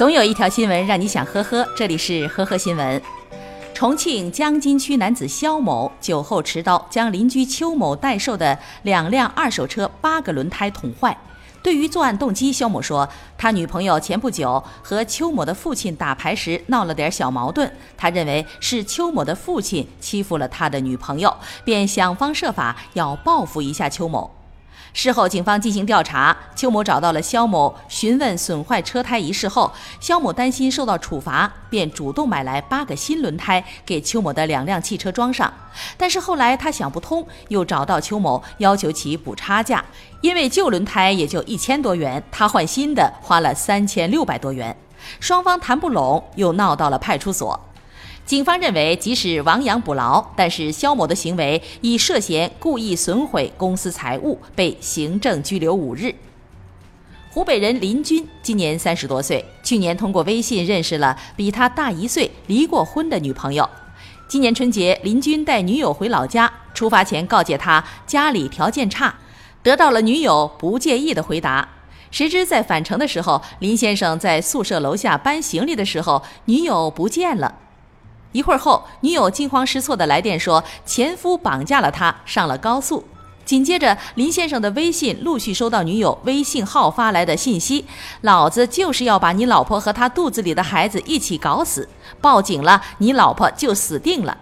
[0.00, 3.02] 总有一条新闻让你想呵呵，这里是呵呵新闻。
[3.74, 11.14] 重庆江津区男子肖某酒后持刀将邻居邱某代售的两辆二手车八个轮胎捅坏。
[11.62, 13.06] 对于作案动机，肖某说，
[13.36, 24.30] 他女朋友前不久和邱某的父亲打牌时闹了点小矛盾，他认为是邱某的父亲欺负了他的女朋友，便想方设法要报复一下邱某。
[24.92, 35.52] 事后，警方进行调查，邱某找到了肖某，询问损坏车胎一事后，肖某担心受到处罚，便主动买来八个新轮胎给邱某的两辆汽车装上。
[35.96, 39.84] 但是后来他想不通，又找到邱某要求其补差价，
[40.20, 44.76] 因为旧轮胎也就一千多元，他换新的花了三千六百多元，
[45.20, 47.58] 双方谈不拢，又闹到了派出所。
[48.30, 56.14] 警方认为，即使亡羊补牢，但是肖某的行为已涉嫌故意损毁公司财物，被行政拘留五日。
[57.32, 63.68] 湖北人林军今年三十多岁，去年通过微信认识了比他大一岁、离过婚的女朋友。
[64.28, 69.12] 今年春节，林军带女友回老家，出发前告诫他家里条件差，
[69.60, 71.68] 得到了女友不介意的回答。
[72.12, 77.56] 谁知在返程的时候，林先生在宿舍楼下搬行李的时候，女友不见了。
[78.32, 83.04] 一会儿后，女友惊慌失措的来电说，前夫绑架了她，上了高速。
[83.44, 87.84] 紧接着，林先生的微信陆续收到女友微信号发来的信息
[88.22, 91.88] ：“老子就是要把你老婆和她肚子里的孩子一起搞死，
[92.20, 94.38] 报警了，你老婆就死定了。”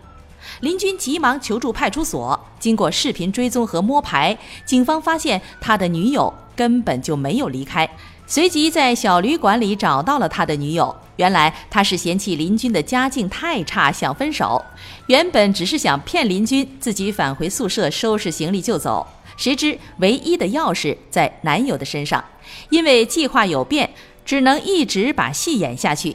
[0.60, 7.88] 林军急忙求助派出所，经过视频追踪和摸排，警方发现他的女友根本就没有离开。
[8.30, 10.94] 随即在小旅馆里找到了他的女友。
[11.16, 14.62] 原来他是嫌弃林军的家境太差，想分手。
[15.06, 19.04] 原本只是想骗林军自己返回宿舍收拾行李就走，
[19.38, 22.22] 谁知唯一的钥匙在男友的身上。
[22.68, 23.90] 因为计划有变，
[24.26, 26.14] 只能一直把戏演下去。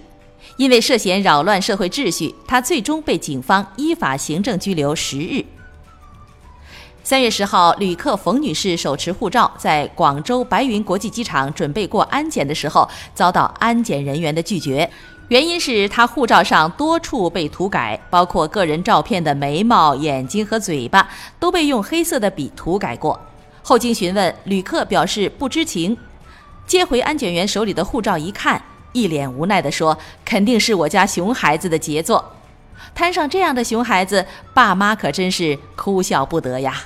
[0.58, 5.44] 因为涉嫌扰乱社会秩序，他最终被警方依法行政拘留十日。
[7.06, 14.90] 三月十号，旅客冯女士手持护照在广州白云国际机场准备过安检的时候，遭到安检人员的拒绝，
[15.28, 21.06] 原因是她护照上多处被涂改，包括个人照片的眉毛、眼睛和嘴巴
[21.38, 23.20] 都被用黑色的笔涂改过。
[23.62, 25.98] 后经询问，旅客表示不知情，
[26.66, 32.34] 接回安检员手里的护照一看，一脸无奈地说：“肯定是我家熊孩子的杰作，
[32.96, 36.82] 摊上这样的熊孩子，爸妈可真是哭笑不得呀。”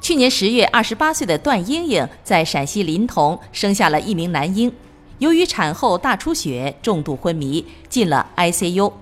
[0.00, 4.72] 去年十月，二十八岁的段英英在陕西临潼生下了一名男婴，
[5.18, 8.92] 由于产后大出血，重度昏迷，进了 ICU。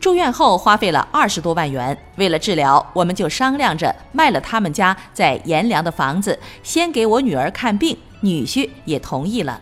[0.00, 1.96] 住院后花费了二十多万元。
[2.16, 7.96] 为了治疗，我们就商量着卖了他们家在阎良的房子，先给我女儿看病。
[8.20, 9.60] 女婿也同意了。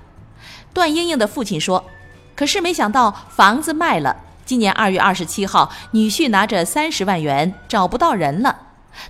[0.72, 1.84] 段英英的父亲说
[2.34, 8.62] ：“可是没想到房子卖了，今年二月二十七号，女婿拿着三十万元找不到人了。”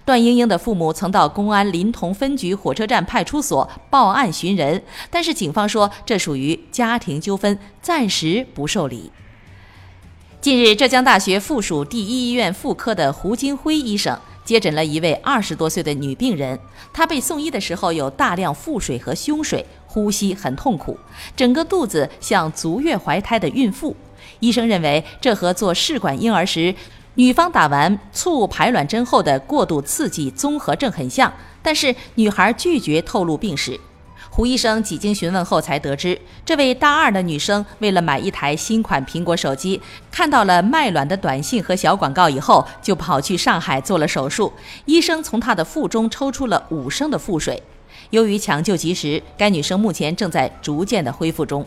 [0.04, 9.10] 段英英的父母曾到公安临潼分局火车站派出所报案寻人，但是警方说这属于家庭纠纷，暂时不受理。
[10.40, 16.58] 近日，浙江大学附属第一医院妇科的胡金辉医生接诊了一位二十多岁的女病人，
[16.92, 20.96] 她被送医的时候有大量腹水和胸水，呼吸很痛苦，
[21.34, 23.96] 整个肚子像足月怀胎的孕妇。
[24.38, 26.74] 医生认为这和做试管婴儿时。
[27.16, 31.32] 女方打完促排卵针后的过度刺激综合症很像，
[31.62, 33.80] 但是女孩拒绝透露病史。
[34.28, 44.52] 胡医生几经询问后才得知，这位大二的女生为了买一台新款苹果手机，看到了卖卵的短信和小广告以后，就跑去上海做了手术。
[44.84, 47.62] 医生从她的腹中抽出了五升的腹水。
[48.10, 51.66] 由于抢救及时，该女生目前正在逐渐的恢复中。